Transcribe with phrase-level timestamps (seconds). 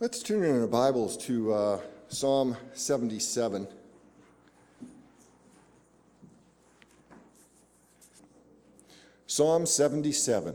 [0.00, 3.66] Let's turn in our Bibles to uh, Psalm 77.
[9.26, 10.54] Psalm 77,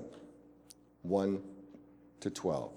[1.02, 1.42] 1
[2.22, 2.72] to 12.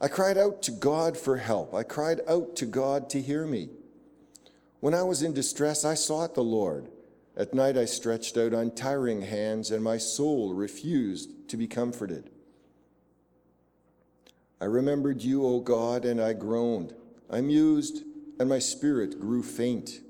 [0.00, 1.74] I cried out to God for help.
[1.74, 3.70] I cried out to God to hear me.
[4.78, 6.86] When I was in distress, I sought the Lord.
[7.36, 12.30] At night, I stretched out untiring hands, and my soul refused to be comforted.
[14.60, 16.94] I remembered you, O God, and I groaned.
[17.30, 18.02] I mused,
[18.38, 20.00] and my spirit grew faint.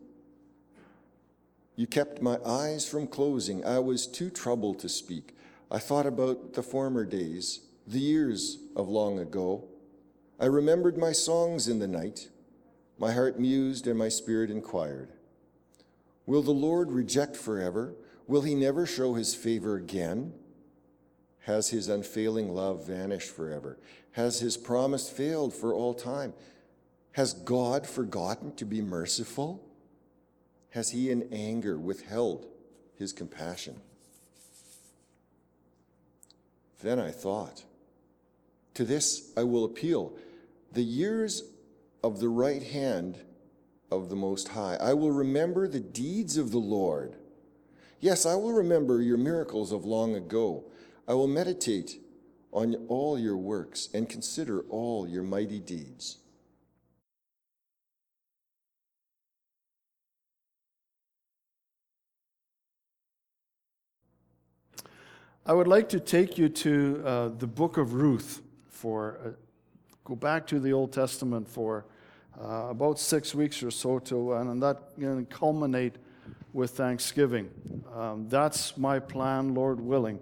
[1.76, 3.64] You kept my eyes from closing.
[3.64, 5.36] I was too troubled to speak.
[5.70, 9.64] I thought about the former days, the years of long ago.
[10.40, 12.28] I remembered my songs in the night.
[12.98, 15.12] My heart mused, and my spirit inquired
[16.26, 17.94] Will the Lord reject forever?
[18.26, 20.32] Will he never show his favor again?
[21.40, 23.78] Has his unfailing love vanished forever?
[24.12, 26.32] Has his promise failed for all time?
[27.12, 29.62] Has God forgotten to be merciful?
[30.70, 32.46] Has he in anger withheld
[32.96, 33.80] his compassion?
[36.82, 37.64] Then I thought,
[38.74, 40.12] to this I will appeal.
[40.72, 41.42] The years
[42.02, 43.18] of the right hand
[43.90, 44.76] of the Most High.
[44.76, 47.16] I will remember the deeds of the Lord.
[48.00, 50.64] Yes, I will remember your miracles of long ago.
[51.06, 52.00] I will meditate
[52.52, 56.18] on all your works and consider all your mighty deeds.
[65.46, 69.28] I would like to take you to uh, the book of Ruth for uh,
[70.04, 71.86] go back to the Old Testament for
[72.40, 75.96] uh, about six weeks or so to and that know, culminate
[76.52, 77.48] with Thanksgiving.
[77.94, 80.20] Um, that's my plan, Lord willing.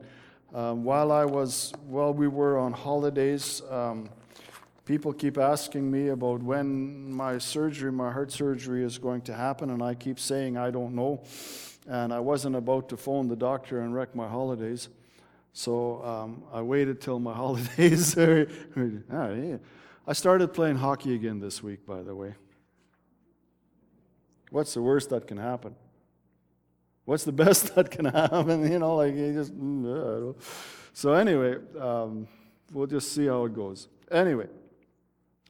[0.55, 4.09] Um, while I was, while we were on holidays, um,
[4.87, 9.69] people keep asking me about when my surgery, my heart surgery, is going to happen,
[9.69, 11.23] and I keep saying I don't know.
[11.87, 14.89] And I wasn't about to phone the doctor and wreck my holidays,
[15.53, 18.17] so um, I waited till my holidays.
[18.17, 19.31] Ah,
[20.07, 22.35] I started playing hockey again this week, by the way.
[24.51, 25.75] What's the worst that can happen?
[27.09, 28.71] What's the best that can happen?
[28.71, 29.59] You know, like you just.
[29.59, 30.35] Mm,
[30.93, 32.29] so anyway, um,
[32.71, 33.89] we'll just see how it goes.
[34.11, 34.47] Anyway,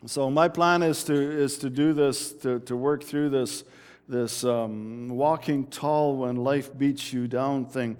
[0.06, 3.64] so my plan is to is to do this to to work through this
[4.08, 7.96] this um, walking tall when life beats you down thing,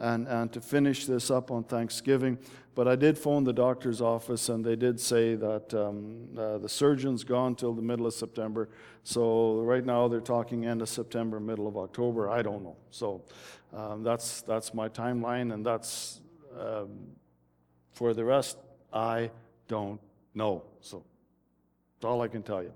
[0.00, 2.38] and and to finish this up on Thanksgiving.
[2.74, 6.68] But I did phone the doctor's office, and they did say that um, uh, the
[6.68, 8.68] surgeon's gone till the middle of September.
[9.04, 12.28] So right now they're talking end of September, middle of October.
[12.28, 12.76] I don't know.
[12.90, 13.22] So
[13.72, 16.20] um, that's that's my timeline, and that's
[16.58, 16.88] um,
[17.92, 18.58] for the rest.
[18.92, 19.30] I
[19.68, 20.00] don't
[20.34, 20.64] know.
[20.80, 21.04] So
[21.94, 22.72] that's all I can tell you.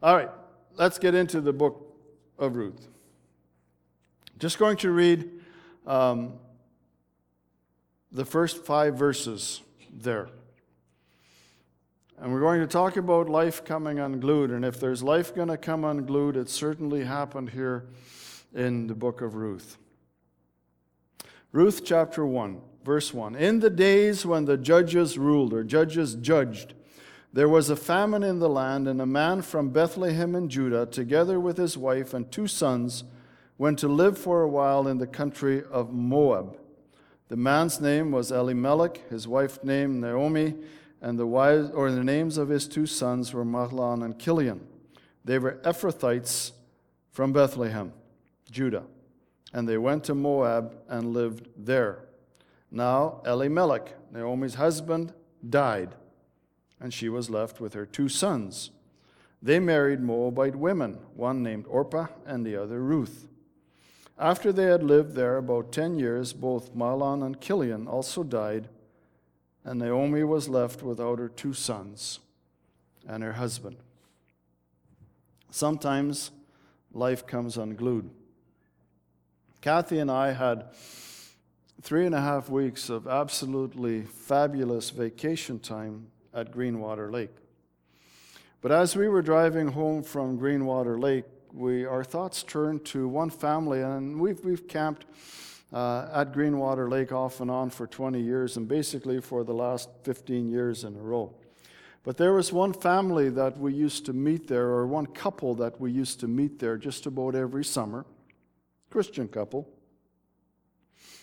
[0.00, 0.30] All right,
[0.76, 1.96] let's get into the book
[2.38, 2.88] of Ruth.
[4.38, 5.28] Just going to read.
[8.12, 10.28] The first five verses there.
[12.18, 14.50] And we're going to talk about life coming unglued.
[14.50, 17.86] And if there's life going to come unglued, it certainly happened here
[18.54, 19.78] in the book of Ruth.
[21.52, 23.34] Ruth chapter 1, verse 1.
[23.34, 26.74] In the days when the judges ruled, or judges judged,
[27.32, 31.40] there was a famine in the land, and a man from Bethlehem in Judah, together
[31.40, 33.04] with his wife and two sons,
[33.58, 36.58] went to live for a while in the country of Moab.
[37.32, 40.54] The man's name was Elimelech, his wife named Naomi,
[41.00, 44.60] and the wives or the names of his two sons were Mahlon and Kilion.
[45.24, 46.52] They were Ephrathites
[47.10, 47.94] from Bethlehem,
[48.50, 48.84] Judah,
[49.50, 52.04] and they went to Moab and lived there.
[52.70, 55.14] Now Elimelech, Naomi's husband,
[55.48, 55.94] died,
[56.80, 58.72] and she was left with her two sons.
[59.40, 63.26] They married Moabite women, one named Orpah and the other Ruth.
[64.22, 68.68] After they had lived there about ten years, both Mahlon and Chilion also died,
[69.64, 72.20] and Naomi was left without her two sons
[73.04, 73.78] and her husband.
[75.50, 76.30] Sometimes
[76.92, 78.10] life comes unglued.
[79.60, 80.72] Kathy and I had
[81.80, 87.34] three and a half weeks of absolutely fabulous vacation time at Greenwater Lake.
[88.60, 93.30] But as we were driving home from Greenwater Lake, we, our thoughts turned to one
[93.30, 95.04] family, and we've, we've camped
[95.72, 99.88] uh, at Greenwater Lake off and on for 20 years, and basically for the last
[100.04, 101.34] 15 years in a row.
[102.04, 105.80] But there was one family that we used to meet there, or one couple that
[105.80, 108.06] we used to meet there just about every summer,
[108.90, 109.68] Christian couple.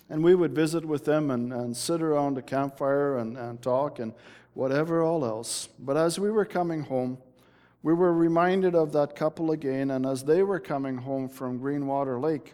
[0.09, 3.99] And we would visit with them and, and sit around a campfire and, and talk
[3.99, 4.13] and
[4.53, 5.69] whatever all else.
[5.77, 7.19] But as we were coming home,
[7.81, 9.91] we were reminded of that couple again.
[9.91, 12.53] And as they were coming home from Greenwater Lake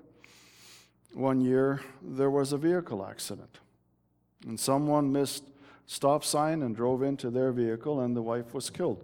[1.14, 3.60] one year, there was a vehicle accident.
[4.46, 5.44] And someone missed
[5.88, 9.04] stop sign and drove into their vehicle, and the wife was killed.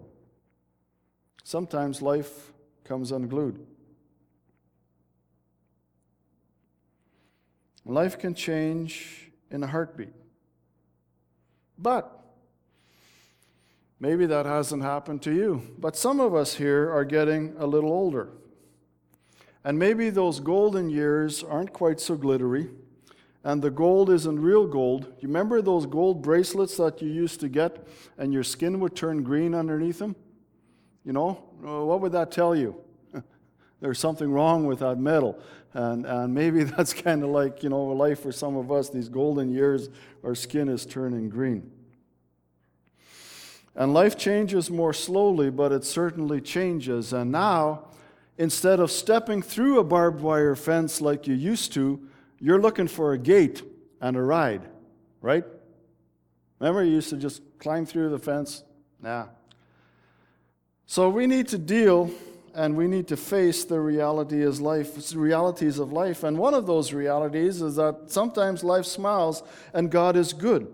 [1.44, 2.52] Sometimes life
[2.84, 3.66] comes unglued.
[7.86, 10.14] Life can change in a heartbeat.
[11.78, 12.21] But
[14.02, 15.62] maybe that hasn't happened to you.
[15.78, 18.30] But some of us here are getting a little older.
[19.64, 22.72] And maybe those golden years aren't quite so glittery,
[23.44, 25.06] and the gold isn't real gold.
[25.20, 27.88] You remember those gold bracelets that you used to get,
[28.18, 30.16] and your skin would turn green underneath them?
[31.06, 32.76] You know, uh, what would that tell you?
[33.82, 35.40] There's something wrong with that metal.
[35.74, 39.10] And, and maybe that's kind of like, you know, life for some of us, these
[39.10, 39.90] golden years,
[40.24, 41.72] our skin is turning green.
[43.76, 47.14] And life changes more slowly, but it certainly changes.
[47.14, 47.86] And now,
[48.38, 52.00] instead of stepping through a barbed wire fence like you used to,
[52.40, 53.64] you're looking for a gate
[54.02, 54.64] and a ride,
[55.22, 55.46] right?
[56.60, 58.64] Remember, you used to just climb through the fence?
[59.02, 59.28] Nah.
[60.86, 62.12] So we need to deal
[62.54, 66.24] and we need to face the reality life, realities of life.
[66.24, 69.44] And one of those realities is that sometimes life smiles
[69.74, 70.74] and God is good.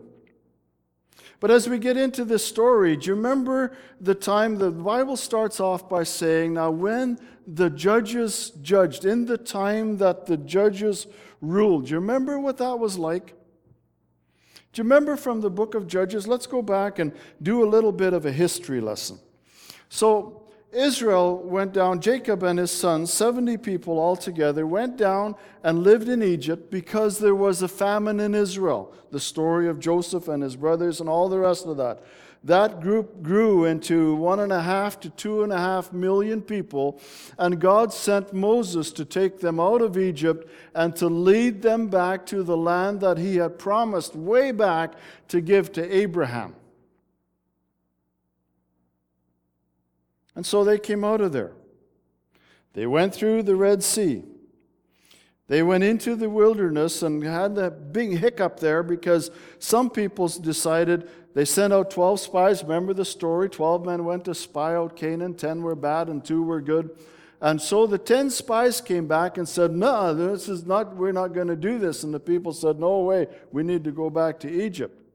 [1.39, 5.60] But as we get into this story, do you remember the time the Bible starts
[5.60, 11.06] off by saying, Now, when the judges judged, in the time that the judges
[11.42, 13.36] ruled, do you remember what that was like?
[14.74, 16.28] Do you remember from the book of Judges?
[16.28, 17.12] Let's go back and
[17.42, 19.19] do a little bit of a history lesson.
[19.90, 20.37] So,
[20.78, 26.22] Israel went down, Jacob and his sons, 70 people altogether, went down and lived in
[26.22, 28.94] Egypt because there was a famine in Israel.
[29.12, 32.04] The story of Joseph and his brothers and all the rest of that.
[32.44, 37.02] That group grew into one and a half to two and a half million people,
[37.40, 42.26] and God sent Moses to take them out of Egypt and to lead them back
[42.28, 44.94] to the land that he had promised way back
[45.30, 46.56] to give to Abraham.
[50.38, 51.54] And so they came out of there.
[52.74, 54.22] They went through the Red Sea.
[55.48, 61.10] They went into the wilderness and had that big hiccup there because some people decided
[61.34, 62.62] they sent out 12 spies.
[62.62, 63.50] Remember the story?
[63.50, 66.95] 12 men went to spy out Canaan, 10 were bad and 2 were good.
[67.42, 71.33] And so the 10 spies came back and said, No, this is not, we're not
[71.33, 72.04] going to do this.
[72.04, 75.06] And the people said, No way, we need to go back to Egypt.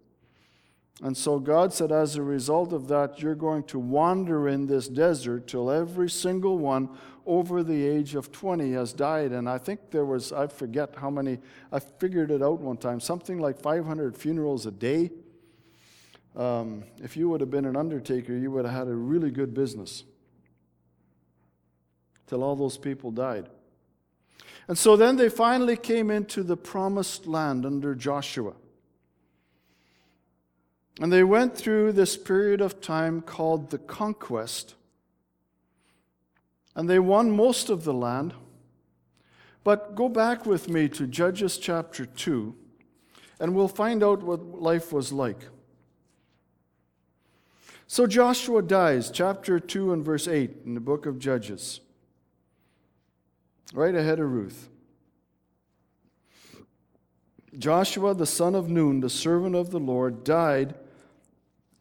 [1.01, 4.89] And so God said, as a result of that, you're going to wander in this
[4.89, 6.91] desert till every single one
[7.25, 9.33] over the age of 20 has died.
[9.33, 11.39] And I think there was, I forget how many,
[11.73, 15.11] I figured it out one time, something like 500 funerals a day.
[16.37, 19.55] Um, if you would have been an undertaker, you would have had a really good
[19.55, 20.05] business
[22.27, 23.49] till all those people died.
[24.69, 28.55] And so then they finally came into the promised land under Joshua.
[31.03, 34.77] And they went through this period of time called the conquest.
[36.77, 38.35] And they won most of the land.
[39.65, 42.55] But go back with me to Judges chapter 2,
[43.41, 45.49] and we'll find out what life was like.
[47.89, 51.81] So Joshua dies, chapter 2 and verse 8 in the book of Judges,
[53.75, 54.69] right ahead of Ruth.
[57.59, 60.77] Joshua, the son of Nun, the servant of the Lord, died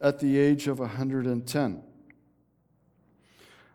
[0.01, 1.83] at the age of 110.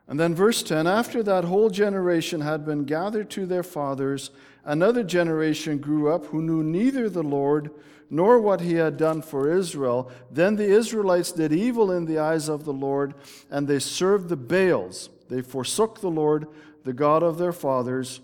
[0.08, 4.30] And then, verse 10 after that whole generation had been gathered to their fathers,
[4.64, 7.70] another generation grew up who knew neither the Lord
[8.08, 10.10] nor what he had done for Israel.
[10.30, 13.14] Then the Israelites did evil in the eyes of the Lord,
[13.50, 15.10] and they served the Baals.
[15.28, 16.46] They forsook the Lord,
[16.84, 18.20] the God of their fathers.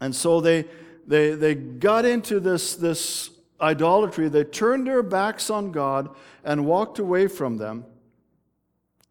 [0.00, 0.66] And so they,
[1.04, 6.08] they, they got into this, this idolatry, they turned their backs on God
[6.44, 7.84] and walked away from them.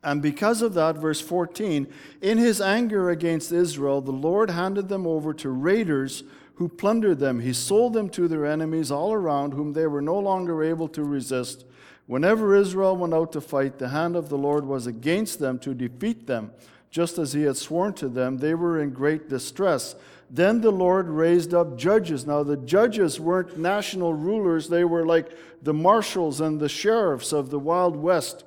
[0.03, 1.87] And because of that, verse 14,
[2.21, 6.23] in his anger against Israel, the Lord handed them over to raiders
[6.55, 7.39] who plundered them.
[7.39, 11.03] He sold them to their enemies all around, whom they were no longer able to
[11.03, 11.65] resist.
[12.05, 15.73] Whenever Israel went out to fight, the hand of the Lord was against them to
[15.73, 16.51] defeat them.
[16.91, 19.95] Just as he had sworn to them, they were in great distress.
[20.35, 22.27] Then the Lord raised up judges.
[22.27, 27.51] Now, the judges weren't national rulers, they were like the marshals and the sheriffs of
[27.51, 28.43] the Wild West,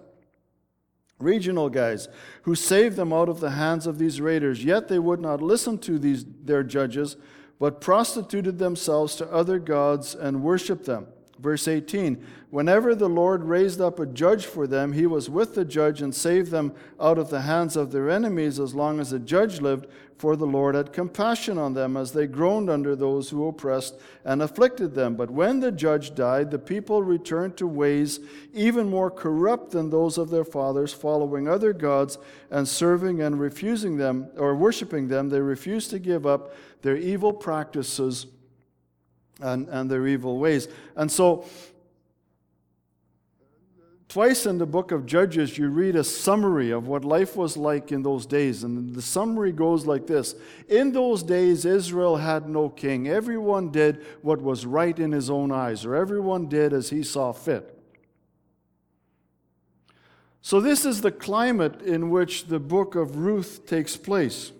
[1.18, 2.08] regional guys,
[2.42, 4.62] who saved them out of the hands of these raiders.
[4.62, 7.16] Yet they would not listen to these, their judges,
[7.58, 11.06] but prostituted themselves to other gods and worshiped them.
[11.38, 15.66] Verse 18 Whenever the Lord raised up a judge for them, he was with the
[15.66, 19.18] judge and saved them out of the hands of their enemies as long as the
[19.18, 23.46] judge lived, for the Lord had compassion on them as they groaned under those who
[23.46, 25.14] oppressed and afflicted them.
[25.14, 28.18] But when the judge died, the people returned to ways
[28.54, 32.18] even more corrupt than those of their fathers, following other gods
[32.50, 35.28] and serving and refusing them, or worshiping them.
[35.28, 38.26] They refused to give up their evil practices
[39.40, 40.68] and, and their evil ways.
[40.96, 41.44] And so,
[44.08, 47.92] Twice in the book of Judges, you read a summary of what life was like
[47.92, 48.64] in those days.
[48.64, 50.34] And the summary goes like this
[50.66, 53.06] In those days, Israel had no king.
[53.06, 57.32] Everyone did what was right in his own eyes, or everyone did as he saw
[57.32, 57.78] fit.
[60.40, 64.52] So, this is the climate in which the book of Ruth takes place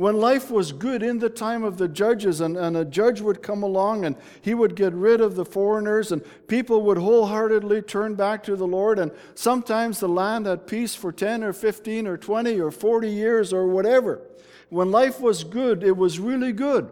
[0.00, 3.42] when life was good in the time of the judges, and, and a judge would
[3.42, 8.14] come along and he would get rid of the foreigners, and people would wholeheartedly turn
[8.14, 8.98] back to the Lord.
[8.98, 13.52] And sometimes the land had peace for 10 or 15 or 20 or 40 years
[13.52, 14.22] or whatever.
[14.70, 16.88] When life was good, it was really good.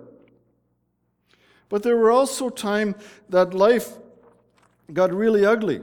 [1.71, 2.97] But there were also times
[3.31, 3.89] that life
[4.93, 5.81] got really ugly.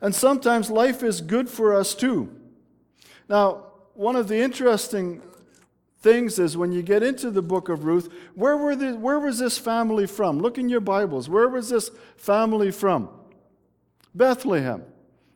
[0.00, 2.34] And sometimes life is good for us too.
[3.28, 5.22] Now, one of the interesting
[6.00, 9.38] things is when you get into the book of Ruth, where, were the, where was
[9.38, 10.38] this family from?
[10.38, 11.28] Look in your Bibles.
[11.28, 13.10] Where was this family from?
[14.14, 14.82] Bethlehem.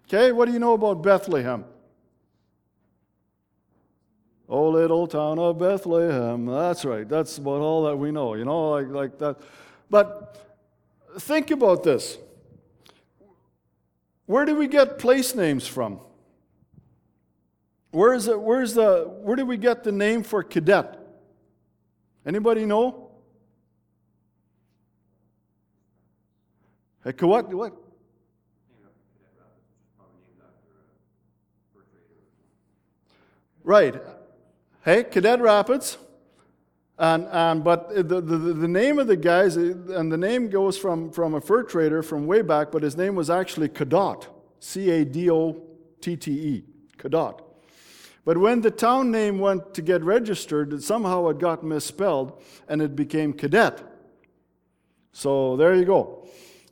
[0.08, 1.64] Okay, what do you know about Bethlehem?
[4.48, 6.46] Oh, little town of Bethlehem.
[6.46, 7.08] That's right.
[7.08, 9.40] That's about all that we know, you know, like, like that.
[9.88, 10.36] But
[11.18, 12.18] think about this.
[14.26, 16.00] Where do we get place names from?
[17.94, 20.98] Where's the, where's the, where did we get the name for Codette?
[22.26, 23.12] Anybody know?
[27.04, 27.54] Hey, what?
[27.54, 27.76] What?
[33.62, 34.02] Right.
[34.84, 35.96] Hey, Codette Rapids.
[36.98, 41.12] And, and, but the, the, the name of the guys, and the name goes from,
[41.12, 44.26] from a fur trader from way back, but his name was actually Cadotte,
[44.58, 45.62] C A D O
[46.00, 46.64] T T E.
[46.98, 47.43] Cadotte.
[48.24, 52.96] But when the town name went to get registered, somehow it got misspelled and it
[52.96, 53.82] became Codette.
[55.12, 56.26] So there you go.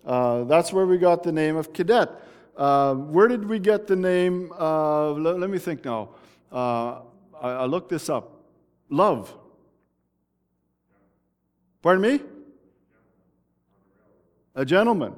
[0.05, 2.11] Uh, that's where we got the name of Codette.
[2.57, 4.53] Uh, where did we get the name?
[4.59, 6.11] Uh, let, let, me think now.
[6.51, 7.01] Uh,
[7.41, 8.43] I, I looked this up.
[8.91, 9.35] Love.
[11.83, 12.21] Pardon me?
[14.55, 15.15] A gentleman.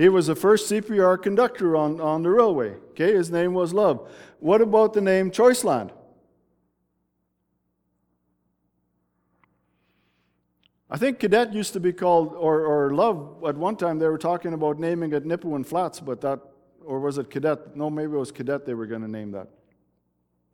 [0.00, 2.70] He was the first CPR conductor on, on the railway.
[2.92, 4.10] Okay, his name was Love.
[4.38, 5.90] What about the name Choiceland?
[10.88, 14.16] I think Codette used to be called, or, or Love, at one time they were
[14.16, 16.40] talking about naming it Nipawin Flats, but that,
[16.82, 17.76] or was it Codette?
[17.76, 19.48] No, maybe it was Codette they were going to name that.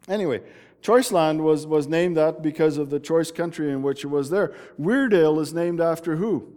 [0.09, 0.43] Anyway,
[0.83, 4.57] Choiceland was, was named that because of the choice country in which it was there.
[4.77, 6.53] Weirdale is named after who?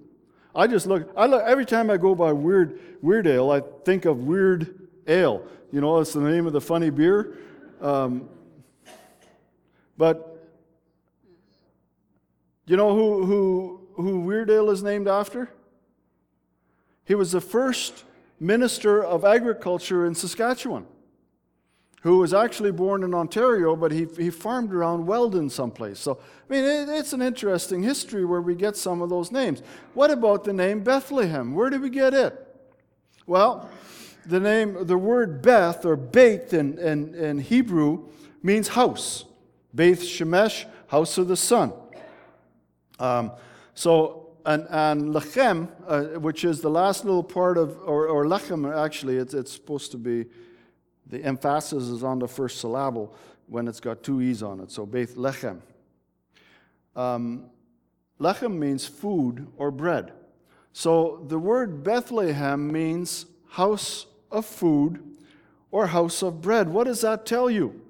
[0.55, 4.23] I just look, I look, every time I go by Weird, Weirdale, I think of
[4.23, 5.43] Weird Ale.
[5.71, 7.37] You know, it's the name of the funny beer.
[7.81, 8.27] Um,
[9.97, 10.47] but
[12.65, 15.49] you know who, who, who Weirdale is named after?
[17.05, 18.03] He was the first
[18.39, 20.85] minister of agriculture in Saskatchewan
[22.01, 25.99] who was actually born in Ontario, but he, he farmed around Weldon someplace.
[25.99, 29.61] So, I mean, it, it's an interesting history where we get some of those names.
[29.93, 31.53] What about the name Bethlehem?
[31.53, 32.45] Where did we get it?
[33.27, 33.69] Well,
[34.25, 38.07] the name, the word Beth or Beit in, in, in Hebrew
[38.41, 39.25] means house.
[39.73, 41.73] Beth Shemesh, house of the sun.
[42.97, 43.31] Um,
[43.73, 48.73] so, and, and Lechem, uh, which is the last little part of, or, or Lechem,
[48.75, 50.25] actually, it's, it's supposed to be
[51.09, 53.13] the emphasis is on the first syllable
[53.47, 54.71] when it's got two E's on it.
[54.71, 55.59] So Beth Lechem.
[56.95, 57.45] Um,
[58.19, 60.13] lechem means food or bread.
[60.71, 65.03] So the word Bethlehem means house of food
[65.71, 66.69] or house of bread.
[66.69, 67.81] What does that tell you?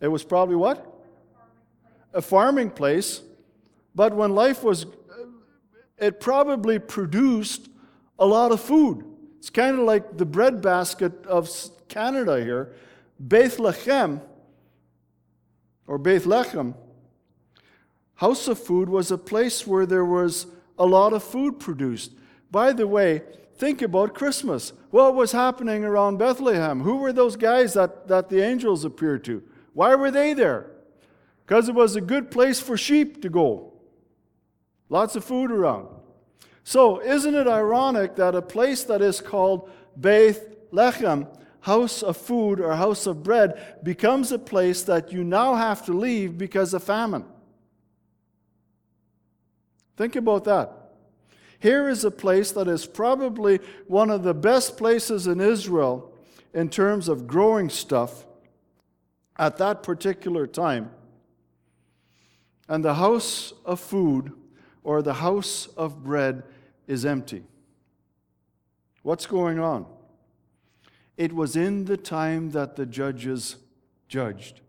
[0.00, 0.90] It was probably what?
[2.12, 3.22] A farming place.
[3.94, 4.86] But when life was,
[5.98, 7.68] it probably produced
[8.18, 9.04] a lot of food.
[9.44, 11.50] It's kind of like the breadbasket of
[11.88, 12.72] Canada here.
[13.20, 14.22] Bethlehem,
[15.86, 16.74] or Bethlehem,
[18.14, 20.46] house of food was a place where there was
[20.78, 22.12] a lot of food produced.
[22.50, 23.20] By the way,
[23.56, 24.72] think about Christmas.
[24.90, 26.80] What was happening around Bethlehem?
[26.80, 29.42] Who were those guys that, that the angels appeared to?
[29.74, 30.70] Why were they there?
[31.44, 33.74] because it was a good place for sheep to go.
[34.88, 35.88] Lots of food around.
[36.64, 40.40] So, isn't it ironic that a place that is called Beth
[40.72, 41.28] Lechem,
[41.60, 45.92] house of food or house of bread, becomes a place that you now have to
[45.92, 47.26] leave because of famine?
[49.98, 50.72] Think about that.
[51.58, 56.12] Here is a place that is probably one of the best places in Israel
[56.54, 58.26] in terms of growing stuff
[59.36, 60.90] at that particular time.
[62.68, 64.32] And the house of food
[64.84, 66.44] or the house of bread
[66.86, 67.42] is empty.
[69.02, 69.86] What's going on?
[71.16, 73.56] It was in the time that the judges
[74.08, 74.60] judged.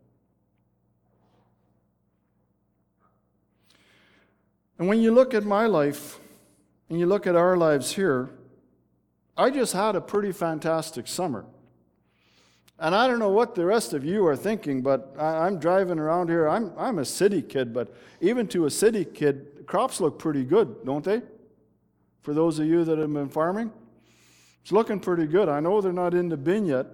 [4.78, 6.20] And when you look at my life
[6.90, 8.30] and you look at our lives here,
[9.38, 11.46] I just had a pretty fantastic summer.
[12.78, 15.98] And I don't know what the rest of you are thinking, but I, am driving
[15.98, 16.48] around here.
[16.50, 20.86] I'm, I'm a city kid, but even to a city kid, crops look pretty good,
[20.86, 21.22] don't they?
[22.22, 23.72] For those of you that have been farming,
[24.62, 25.48] it's looking pretty good.
[25.48, 26.88] I know they're not in the bin yet.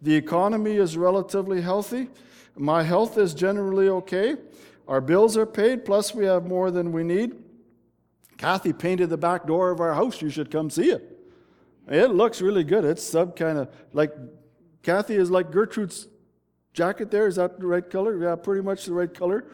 [0.00, 2.08] The economy is relatively healthy.
[2.56, 4.36] My health is generally okay.
[4.88, 7.36] Our bills are paid, plus we have more than we need.
[8.36, 10.20] Kathy painted the back door of our house.
[10.20, 11.08] You should come see it.
[11.88, 12.84] It looks really good.
[12.84, 14.12] It's some kind of like
[14.82, 16.08] Kathy is like Gertrude's
[16.72, 17.28] jacket there.
[17.28, 18.18] Is that the right color?
[18.18, 19.44] Yeah, pretty much the right color.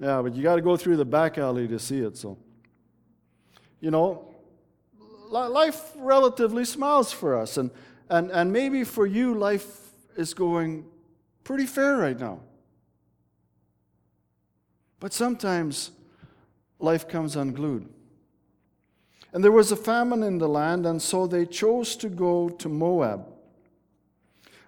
[0.00, 2.16] Yeah, but you got to go through the back alley to see it.
[2.16, 2.38] So,
[3.80, 4.34] you know,
[5.30, 7.58] life relatively smiles for us.
[7.58, 7.70] And,
[8.08, 10.86] and, and maybe for you, life is going
[11.44, 12.40] pretty fair right now.
[15.00, 15.90] But sometimes
[16.78, 17.86] life comes unglued.
[19.32, 22.68] And there was a famine in the land, and so they chose to go to
[22.68, 23.26] Moab.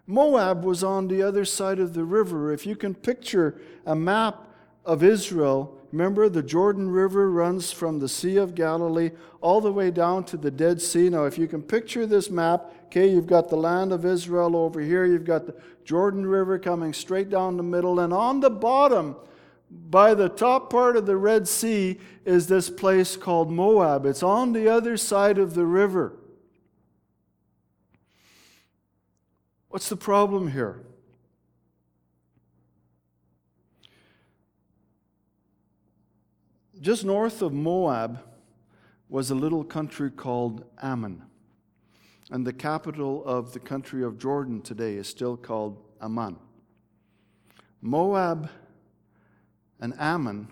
[0.07, 2.53] Moab was on the other side of the river.
[2.53, 4.52] If you can picture a map
[4.85, 9.11] of Israel, remember the Jordan River runs from the Sea of Galilee
[9.41, 11.09] all the way down to the Dead Sea.
[11.09, 14.81] Now, if you can picture this map, okay, you've got the land of Israel over
[14.81, 15.55] here, you've got the
[15.85, 19.17] Jordan River coming straight down the middle, and on the bottom,
[19.71, 24.05] by the top part of the Red Sea, is this place called Moab.
[24.05, 26.13] It's on the other side of the river.
[29.69, 30.83] What's the problem here?
[36.83, 38.25] Just north of Moab
[39.09, 41.23] was a little country called Ammon.
[42.29, 46.39] And the capital of the country of Jordan today is still called Amman.
[47.81, 48.51] Moab
[49.81, 50.49] and Ammon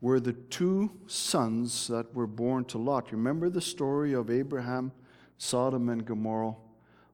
[0.00, 3.10] were the two sons that were born to Lot.
[3.10, 4.92] Remember the story of Abraham,
[5.38, 6.54] Sodom, and Gomorrah?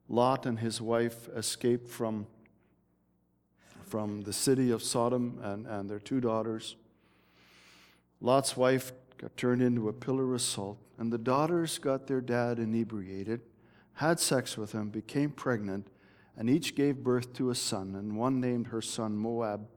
[0.07, 2.27] Lot and his wife escaped from,
[3.81, 6.75] from the city of Sodom and, and their two daughters.
[8.19, 12.59] Lot's wife got turned into a pillar of salt, and the daughters got their dad
[12.59, 13.41] inebriated,
[13.93, 15.87] had sex with him, became pregnant,
[16.35, 19.67] and each gave birth to a son, and one named her son Moab,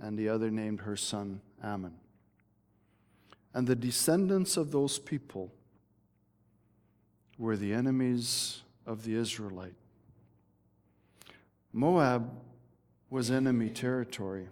[0.00, 1.94] and the other named her son Ammon.
[3.54, 5.52] And the descendants of those people
[7.38, 9.74] were the enemies of the Israelite.
[11.72, 12.30] Moab
[13.10, 14.48] was enemy territory.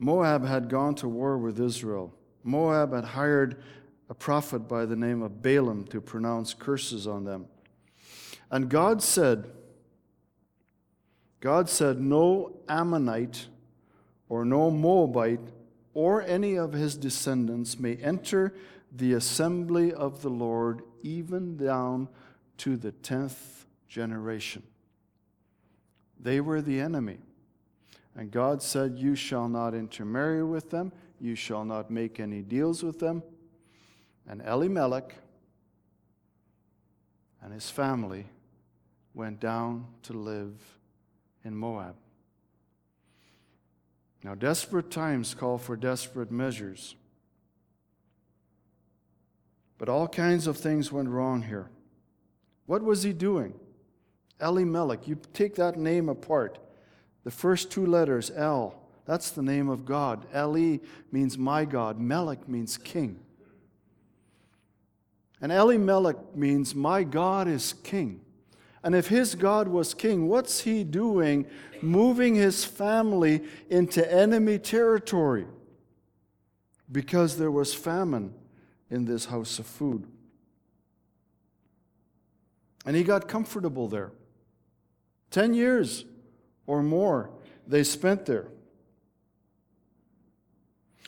[0.00, 2.12] Moab had gone to war with Israel.
[2.42, 3.62] Moab had hired
[4.08, 7.46] a prophet by the name of Balaam to pronounce curses on them.
[8.50, 9.50] And God said,
[11.40, 13.46] God said, No Ammonite
[14.30, 15.40] or no Moabite
[15.92, 18.54] or any of his descendants may enter
[18.90, 22.08] the assembly of the Lord even down
[22.58, 24.62] to the tenth generation.
[26.18, 27.18] They were the enemy.
[28.16, 32.82] And God said, You shall not intermarry with them, you shall not make any deals
[32.82, 33.22] with them.
[34.28, 35.14] And Elimelech
[37.42, 38.26] and his family
[39.14, 40.54] went down to live
[41.44, 41.96] in Moab.
[44.22, 46.94] Now, desperate times call for desperate measures.
[49.78, 51.70] But all kinds of things went wrong here.
[52.66, 53.54] What was he doing?
[54.40, 55.08] Elimelech.
[55.08, 56.58] You take that name apart.
[57.24, 60.26] The first two letters, El, that's the name of God.
[60.34, 60.78] Eli
[61.10, 61.98] means my God.
[61.98, 63.18] Melech means king.
[65.40, 68.20] And Eli Elimelech means my God is king.
[68.82, 71.46] And if his God was king, what's he doing
[71.82, 75.46] moving his family into enemy territory?
[76.90, 78.34] Because there was famine
[78.90, 80.06] in this house of food.
[82.86, 84.12] And he got comfortable there.
[85.30, 86.04] Ten years
[86.66, 87.30] or more.
[87.66, 88.48] they spent there.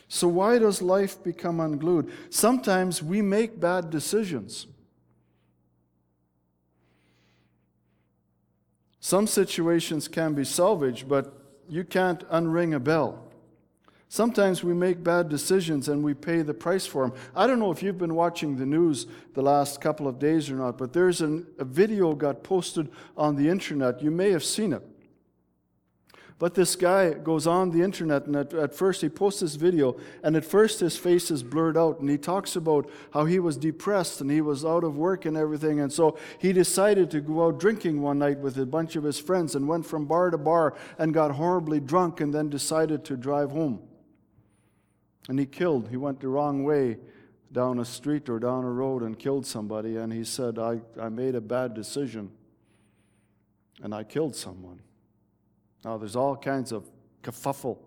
[0.09, 2.13] So, why does life become unglued?
[2.29, 4.67] Sometimes we make bad decisions.
[9.01, 11.33] Some situations can be salvaged, but
[11.69, 13.33] you can't unring a bell.
[14.09, 17.19] Sometimes we make bad decisions and we pay the price for them.
[17.35, 20.57] I don't know if you've been watching the news the last couple of days or
[20.57, 24.03] not, but there's an, a video got posted on the internet.
[24.03, 24.87] You may have seen it.
[26.43, 29.97] But this guy goes on the internet, and at, at, first he posts this video,
[30.25, 33.57] and at first his face is blurred out, and he talks about how he was
[33.57, 35.79] depressed and he was out of work and everything.
[35.79, 39.21] And so he decided to go out drinking one night with a bunch of his
[39.21, 43.17] friends and went from bar to bar and got horribly drunk and then decided to
[43.17, 43.81] drive home.
[45.29, 46.99] And he killed, he went the wrong way
[47.53, 49.97] down a street or down a road and killed somebody.
[49.97, 52.33] And he said, I, I made a bad decision
[53.81, 54.81] and I killed someone.
[55.85, 56.89] Now, there's all kinds of
[57.23, 57.79] kerfuffle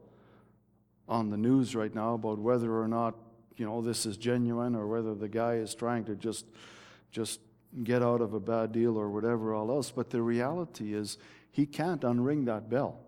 [1.08, 3.16] on the news right now about whether or not,
[3.58, 6.46] you know, this is genuine or whether the guy is trying to just,
[7.12, 7.40] just
[7.84, 9.92] get out of a bad deal or whatever all else.
[9.92, 11.18] But the reality is,
[11.52, 13.00] he can't unring that bell.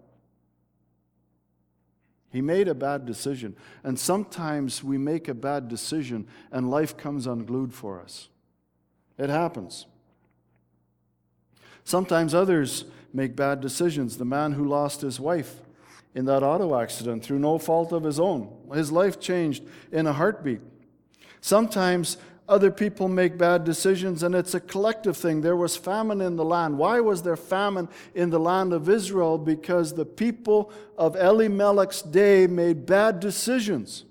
[2.30, 3.56] He made a bad decision.
[3.84, 8.30] And sometimes we make a bad decision and life comes unglued for us.
[9.18, 9.86] It happens.
[11.84, 12.86] Sometimes others
[13.18, 14.18] make bad decisions.
[14.18, 15.56] The man who lost his wife
[16.14, 20.14] in that auto accident through no fault of his own, his life changed in a
[20.14, 20.62] heartbeat.
[21.42, 25.42] Sometimes other people make bad decisions, and it's a collective thing.
[25.42, 26.78] There was famine in the land.
[26.78, 29.40] Why was there famine in the land of Israel?
[29.40, 34.06] Because the people of Elimelech's day made bad decisions.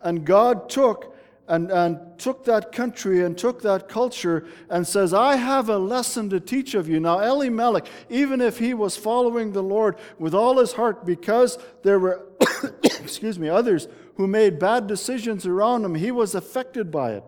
[0.00, 1.14] And God took
[1.50, 6.30] and, and took that country and took that culture and says, I have a lesson
[6.30, 7.00] to teach of you.
[7.00, 11.98] Now, Elimelech, even if he was following the Lord with all his heart, because there
[11.98, 12.24] were,
[12.84, 17.24] excuse me, others who made bad decisions around him, he was affected by it.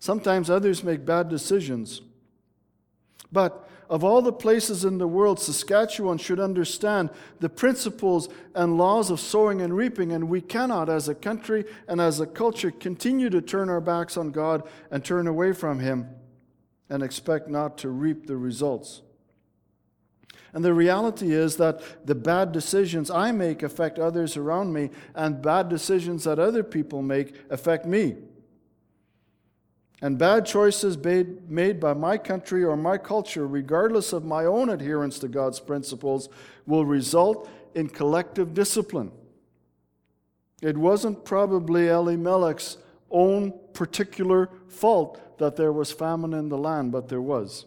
[0.00, 2.02] Sometimes others make bad decisions.
[3.30, 9.10] But of all the places in the world, Saskatchewan should understand the principles and laws
[9.10, 13.30] of sowing and reaping, and we cannot, as a country and as a culture, continue
[13.30, 16.08] to turn our backs on God and turn away from Him
[16.90, 19.02] and expect not to reap the results.
[20.52, 25.42] And the reality is that the bad decisions I make affect others around me, and
[25.42, 28.16] bad decisions that other people make affect me.
[30.00, 35.18] And bad choices made, by my country or my culture, regardless of my own adherence
[35.20, 36.28] to God's principles,
[36.66, 39.10] will result in collective discipline.
[40.62, 42.78] It wasn't probably Elimelech's
[43.10, 47.66] own particular fault that there was famine in the land, but there was.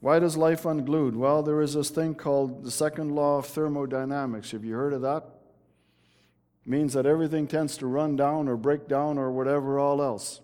[0.00, 1.16] Why does life unglued?
[1.16, 4.52] Well, there is this thing called the second law of thermodynamics.
[4.52, 5.24] Have you heard of that?
[6.66, 10.40] Means that everything tends to run down or break down or whatever all else.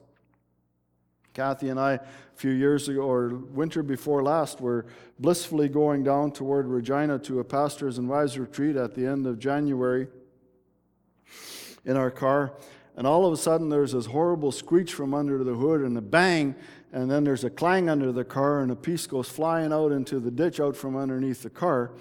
[1.34, 2.00] Kathy and I, a
[2.34, 4.86] few years ago, or winter before last, were
[5.18, 9.38] blissfully going down toward Regina to a pastors and wives retreat at the end of
[9.38, 10.08] January
[11.84, 12.52] in our car.
[12.96, 16.02] And all of a sudden, there's this horrible screech from under the hood and a
[16.02, 16.54] bang,
[16.92, 20.20] and then there's a clang under the car, and a piece goes flying out into
[20.20, 21.92] the ditch out from underneath the car.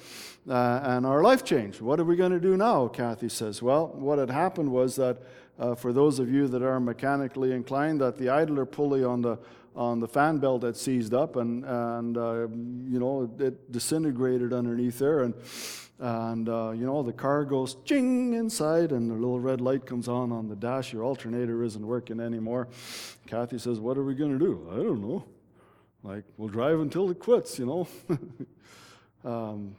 [0.50, 1.82] Uh, and our life changed.
[1.82, 2.88] What are we going to do now?
[2.88, 3.62] Kathy says.
[3.62, 5.20] Well, what had happened was that
[5.60, 9.38] uh, for those of you that are mechanically inclined, that the idler pulley on the
[9.74, 15.00] on the fan belt had seized up, and and uh, you know it disintegrated underneath
[15.00, 15.34] there, and
[16.02, 20.08] and uh, you know the car goes ching inside and the little red light comes
[20.08, 20.92] on on the dash.
[20.92, 22.68] Your alternator isn't working anymore.
[23.28, 24.68] Kathy says what are we going to do?
[24.72, 25.24] I don't know.
[26.02, 27.88] Like we'll drive until it quits you know?
[29.24, 29.76] Um,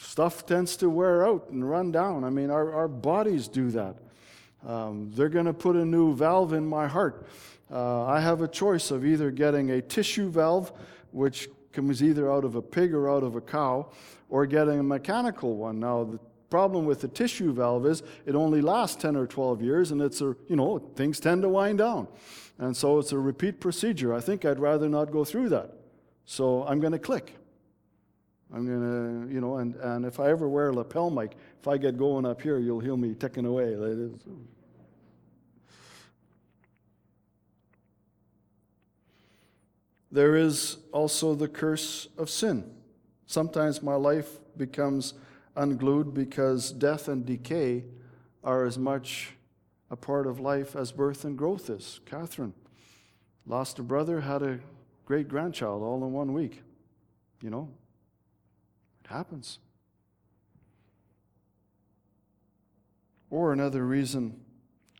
[0.00, 2.22] stuff tends to wear out and run down.
[2.22, 3.96] I mean our, our bodies do that.
[4.64, 7.26] Um, they're going to put a new valve in my heart.
[7.68, 10.72] Uh, i have a choice of either getting a tissue valve
[11.10, 13.90] which comes either out of a pig or out of a cow
[14.28, 15.78] or getting a mechanical one.
[15.78, 19.90] Now, the problem with the tissue valve is it only lasts 10 or 12 years
[19.90, 22.08] and it's a, you know, things tend to wind down.
[22.58, 24.14] And so it's a repeat procedure.
[24.14, 25.74] I think I'd rather not go through that.
[26.24, 27.36] So I'm going to click.
[28.54, 31.68] I'm going to, you know, and, and if I ever wear a lapel mic, if
[31.68, 33.74] I get going up here, you'll hear me ticking away.
[40.16, 42.64] There is also the curse of sin.
[43.26, 45.12] Sometimes my life becomes
[45.54, 47.84] unglued because death and decay
[48.42, 49.34] are as much
[49.90, 52.00] a part of life as birth and growth is.
[52.06, 52.54] Catherine
[53.44, 54.60] lost a brother, had a
[55.04, 56.62] great grandchild all in one week.
[57.42, 57.68] You know,
[59.04, 59.58] it happens.
[63.28, 64.40] Or another reason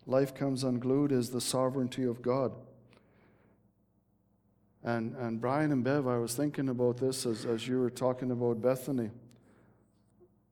[0.06, 2.52] life comes unglued is the sovereignty of God.
[4.86, 8.30] And, and Brian and Bev, I was thinking about this as, as you were talking
[8.30, 9.10] about Bethany.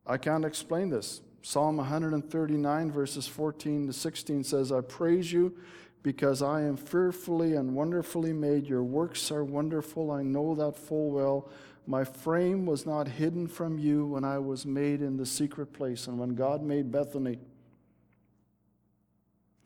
[0.04, 1.22] I can't explain this.
[1.40, 5.56] Psalm 139, verses 14 to 16 says, I praise you
[6.02, 8.66] because I am fearfully and wonderfully made.
[8.66, 10.10] Your works are wonderful.
[10.10, 11.48] I know that full well.
[11.86, 16.08] My frame was not hidden from you when I was made in the secret place.
[16.08, 17.38] And when God made Bethany,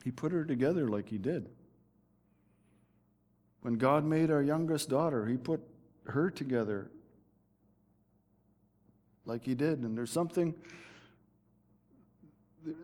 [0.05, 1.49] He put her together like He did.
[3.63, 5.61] When God made our youngest daughter, He put
[6.05, 6.91] her together
[9.25, 9.81] like He did.
[9.81, 10.55] And there's something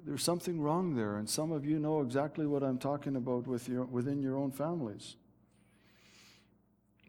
[0.06, 3.68] there's something wrong there, and some of you know exactly what I'm talking about with
[3.68, 5.16] your, within your own families.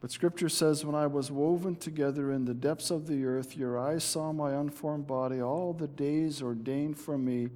[0.00, 3.78] But Scripture says, When I was woven together in the depths of the earth, your
[3.78, 5.40] eyes saw my unformed body.
[5.40, 7.48] All the days ordained for me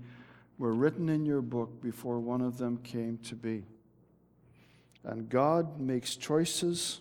[0.58, 3.64] were written in your book before one of them came to be.
[5.04, 7.00] And God makes choices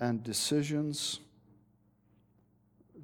[0.00, 1.20] and decisions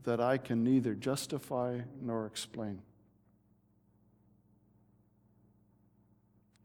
[0.05, 2.81] that I can neither justify nor explain.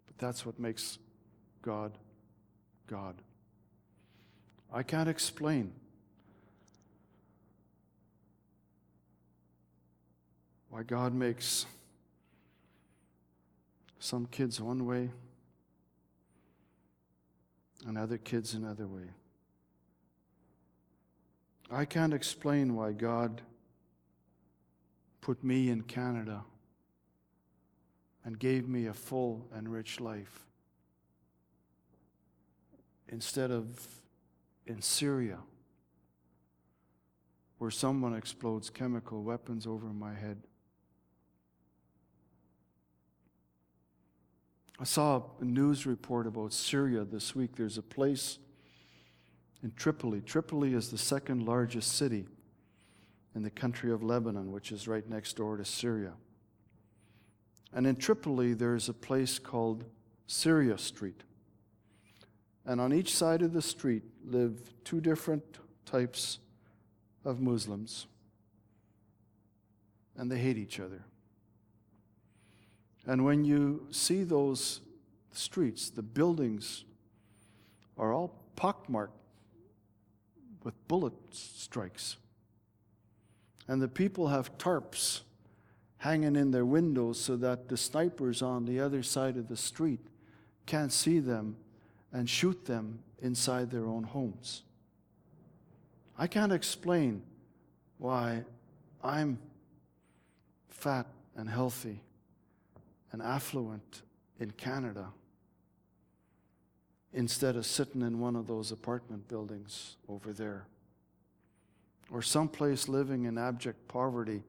[0.07, 0.97] But that's what makes
[1.61, 1.97] God
[2.89, 3.15] God.
[4.73, 5.71] I can't explain
[10.69, 11.65] why God makes
[13.99, 15.09] some kids one way
[17.87, 19.11] and other kids another way.
[21.71, 23.41] I can't explain why God
[25.21, 26.43] put me in Canada
[28.25, 30.45] and gave me a full and rich life.
[33.07, 33.87] Instead of
[34.65, 35.39] in Syria,
[37.57, 40.37] where someone explodes chemical weapons over my head.
[44.81, 47.57] I saw a news report about Syria this week.
[47.57, 48.39] There's a place
[49.61, 50.21] in Tripoli.
[50.21, 52.25] Tripoli is the second largest city
[53.35, 56.13] in the country of Lebanon, which is right next door to Syria.
[57.73, 59.83] And in Tripoli, there's a place called
[60.27, 61.23] Syria Street.
[62.65, 65.43] And on each side of the street live two different
[65.85, 66.39] types
[67.25, 68.07] of Muslims.
[70.15, 71.03] And they hate each other.
[73.09, 74.81] And when you see those
[75.31, 76.85] streets, the buildings
[77.97, 79.17] are all pockmarked
[80.63, 82.17] with bullet strikes.
[83.67, 85.21] And the people have tarps
[85.97, 90.01] hanging in their windows so that the snipers on the other side of the street
[90.67, 91.57] can't see them
[92.13, 94.61] and shoot them inside their own homes.
[96.15, 97.23] I can't explain
[97.97, 98.43] why
[99.03, 99.39] I'm
[100.67, 102.03] fat and healthy
[103.11, 104.01] and affluent
[104.39, 105.07] in Canada
[107.13, 110.67] instead of sitting in one of those apartment buildings over there
[112.11, 114.43] or someplace living in abject poverty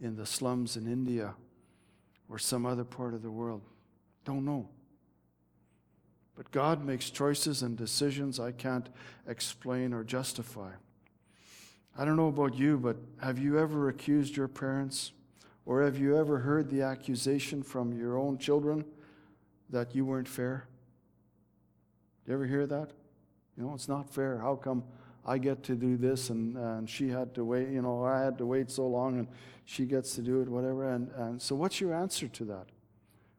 [0.00, 1.34] in the slums in India
[2.28, 3.62] or some other part of the world.
[4.24, 4.68] Don't know.
[6.36, 8.88] But God makes choices and decisions I can't
[9.28, 10.70] explain or justify.
[11.96, 15.12] I don't know about you, but have you ever accused your parents
[15.66, 18.84] or have you ever heard the accusation from your own children
[19.70, 20.66] that you weren't fair?
[22.26, 22.90] You ever hear that?
[23.56, 24.38] You know, it's not fair.
[24.38, 24.84] How come
[25.26, 28.36] I get to do this and, and she had to wait, you know, I had
[28.38, 29.28] to wait so long and
[29.64, 30.92] she gets to do it, whatever.
[30.92, 32.66] And, and so, what's your answer to that?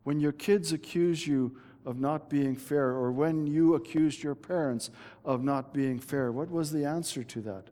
[0.04, 4.90] When your kids accuse you of not being fair, or when you accused your parents
[5.24, 7.70] of not being fair, what was the answer to that?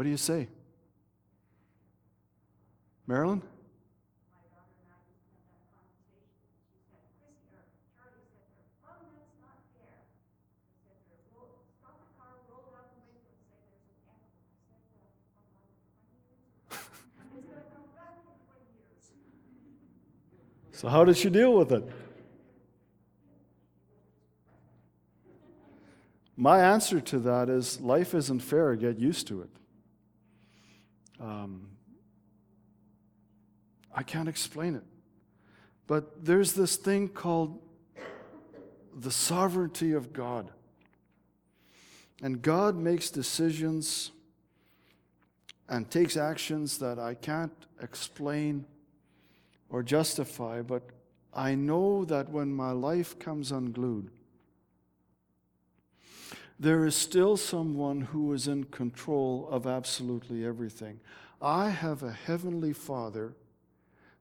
[0.00, 0.48] What do you say?
[3.06, 3.42] Marilyn?
[20.72, 21.86] So, how did she deal with it?
[26.38, 29.50] My answer to that is life isn't fair, get used to it.
[31.20, 31.68] Um,
[33.94, 34.84] I can't explain it.
[35.86, 37.60] But there's this thing called
[38.96, 40.50] the sovereignty of God.
[42.22, 44.12] And God makes decisions
[45.68, 47.52] and takes actions that I can't
[47.82, 48.66] explain
[49.70, 50.82] or justify, but
[51.32, 54.10] I know that when my life comes unglued,
[56.60, 61.00] there is still someone who is in control of absolutely everything.
[61.40, 63.32] I have a heavenly Father.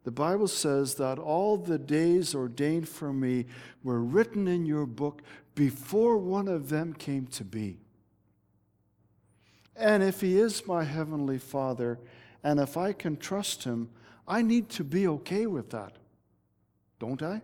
[0.05, 3.45] The Bible says that all the days ordained for me
[3.83, 5.21] were written in your book
[5.53, 7.77] before one of them came to be.
[9.75, 11.99] And if He is my heavenly Father,
[12.41, 13.89] and if I can trust Him,
[14.25, 15.97] I need to be okay with that.
[16.99, 17.41] Don't I?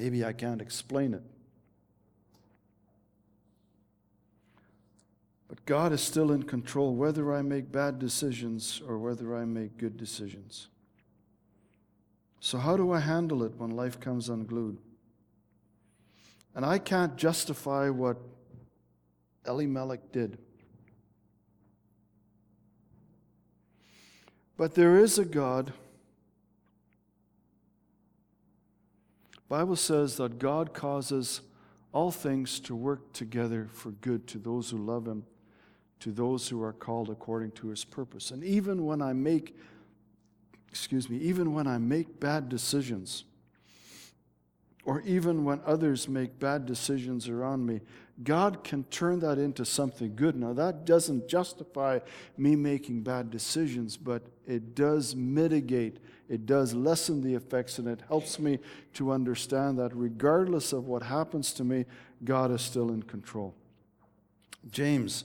[0.00, 1.22] Maybe I can't explain it.
[5.46, 9.76] But God is still in control, whether I make bad decisions or whether I make
[9.76, 10.68] good decisions.
[12.40, 14.78] So, how do I handle it when life comes unglued?
[16.54, 18.16] And I can't justify what
[19.46, 20.38] Elimelech did.
[24.56, 25.74] But there is a God.
[29.50, 31.40] Bible says that God causes
[31.92, 35.26] all things to work together for good to those who love him,
[35.98, 38.30] to those who are called according to his purpose.
[38.30, 39.56] And even when I make
[40.68, 43.24] excuse me, even when I make bad decisions,
[44.84, 47.80] or even when others make bad decisions around me,
[48.22, 50.36] God can turn that into something good.
[50.36, 52.00] Now, that doesn't justify
[52.36, 58.00] me making bad decisions, but it does mitigate, it does lessen the effects, and it
[58.08, 58.58] helps me
[58.94, 61.86] to understand that regardless of what happens to me,
[62.24, 63.54] God is still in control.
[64.70, 65.24] James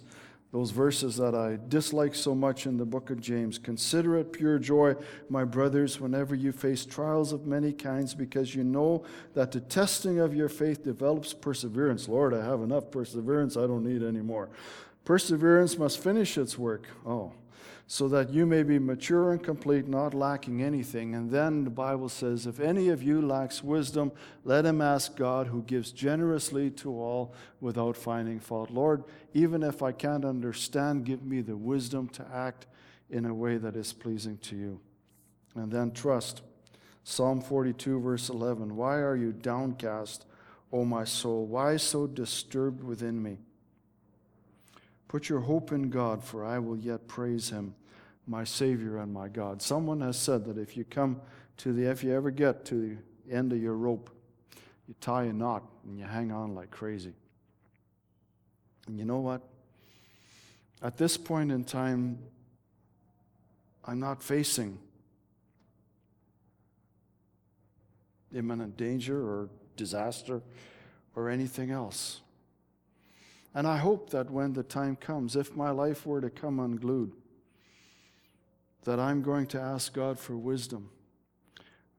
[0.51, 3.58] those verses that I dislike so much in the book of James.
[3.58, 4.95] Consider it pure joy,
[5.29, 9.03] my brothers, whenever you face trials of many kinds, because you know
[9.34, 12.08] that the testing of your faith develops perseverance.
[12.08, 14.49] Lord, I have enough perseverance, I don't need any more.
[15.03, 16.88] Perseverance must finish its work.
[17.05, 17.34] Oh,
[17.87, 21.13] so that you may be mature and complete, not lacking anything.
[21.13, 24.11] And then the Bible says, If any of you lacks wisdom,
[24.43, 28.71] let him ask God, who gives generously to all without finding fault.
[28.71, 32.65] Lord, even if I can't understand, give me the wisdom to act
[33.09, 34.79] in a way that is pleasing to you.
[35.53, 36.41] And then trust.
[37.03, 40.25] Psalm 42, verse 11 Why are you downcast,
[40.71, 41.45] O my soul?
[41.45, 43.37] Why so disturbed within me?
[45.15, 47.73] Put your hope in God, for I will yet praise him,
[48.28, 49.62] my Savior and my God.
[49.62, 51.21] Someone has said that if you come
[51.56, 52.97] to the, if you ever get to
[53.30, 54.10] the end of your rope,
[54.89, 57.13] you tie a knot and you hang on like crazy.
[58.88, 59.41] And you know what?
[60.84, 62.19] At this point in time,
[63.86, 64.78] I'm not facing
[68.34, 70.41] imminent danger or disaster
[71.15, 72.19] or anything else.
[73.55, 77.13] And I hope that when the time comes, if my life were to come unglued,
[78.83, 80.89] that I'm going to ask God for wisdom,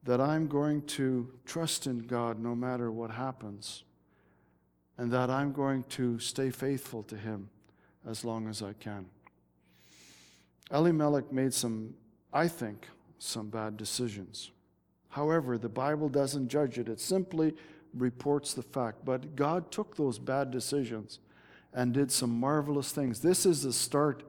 [0.02, 3.84] that I'm going to trust in God no matter what happens,
[4.98, 7.48] and that I'm going to stay faithful to Him
[8.06, 9.06] as long as I can.
[10.70, 11.94] Elimelech made some,
[12.34, 12.86] I think,
[13.18, 14.50] some bad decisions.
[15.08, 17.54] However, the Bible doesn't judge it, it simply
[17.94, 19.06] reports the fact.
[19.06, 21.20] But God took those bad decisions
[21.76, 23.20] and did some marvelous things.
[23.20, 24.22] This is the start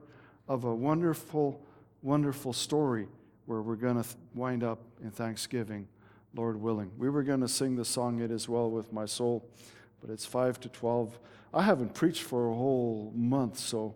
[0.46, 1.64] of a wonderful,
[2.02, 3.08] wonderful story
[3.46, 5.88] where we're going to wind up in Thanksgiving,
[6.34, 6.92] Lord willing.
[6.98, 9.48] We were going to sing the song It Is Well With My Soul,
[10.02, 11.18] but it's 5 to 12.
[11.54, 13.94] I haven't preached for a whole month, so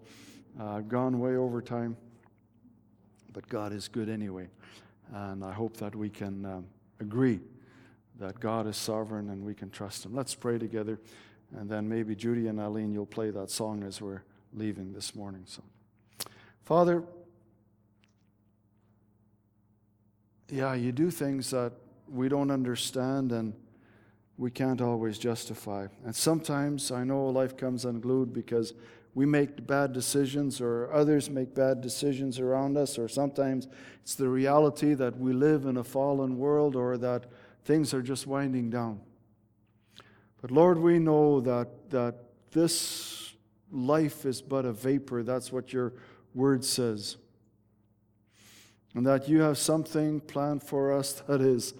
[0.58, 1.98] uh, I've gone way over time.
[3.34, 4.48] But God is good anyway.
[5.12, 6.66] And I hope that we can um,
[7.00, 7.40] agree
[8.18, 10.14] that God is sovereign and we can trust Him.
[10.14, 10.98] Let's pray together.
[11.56, 14.22] And then maybe Judy and Eileen, you'll play that song as we're
[14.54, 15.42] leaving this morning.
[15.46, 15.62] So,
[16.64, 17.02] Father,
[20.48, 21.72] yeah, you do things that
[22.08, 23.54] we don't understand and
[24.38, 25.86] we can't always justify.
[26.04, 28.74] And sometimes I know life comes unglued because
[29.14, 33.68] we make bad decisions or others make bad decisions around us, or sometimes
[34.02, 37.26] it's the reality that we live in a fallen world or that
[37.64, 39.00] things are just winding down.
[40.42, 42.16] But Lord, we know that, that
[42.50, 43.32] this
[43.70, 45.22] life is but a vapor.
[45.22, 45.94] That's what your
[46.34, 47.16] word says.
[48.94, 51.74] And that you have something planned for us that is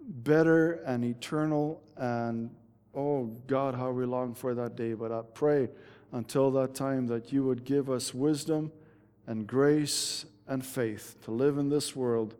[0.00, 1.82] better and eternal.
[1.98, 2.50] And
[2.94, 4.94] oh God, how we long for that day.
[4.94, 5.68] But I pray
[6.10, 8.72] until that time that you would give us wisdom
[9.26, 12.34] and grace and faith to live in this world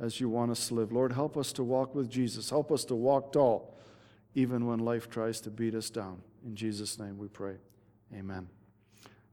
[0.00, 0.92] as you want us to live.
[0.92, 2.48] Lord, help us to walk with Jesus.
[2.48, 3.69] Help us to walk tall
[4.34, 6.22] even when life tries to beat us down.
[6.44, 7.56] In Jesus' name we pray.
[8.14, 8.48] Amen.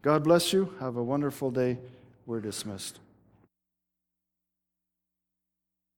[0.01, 0.73] God bless you.
[0.79, 1.77] Have a wonderful day.
[2.25, 2.99] We're dismissed.